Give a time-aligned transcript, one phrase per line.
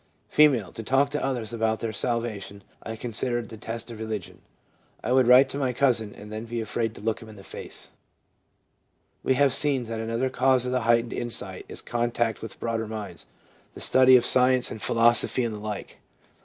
[0.35, 0.37] F.'
[0.73, 4.41] To talk to others about their salvation I con sidered the test of religion.
[5.03, 7.43] I would write to my cousin and then be afraid to look him in the
[7.43, 7.89] face/
[9.21, 13.27] We have seen that another cause of the heightened insight is contact with broader minds,
[13.75, 15.99] the study of science and philosophy, and the like.